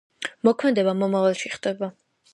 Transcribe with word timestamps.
მოქმედება 0.47 0.95
მომავალში 1.03 1.55
ხდება. 1.57 1.95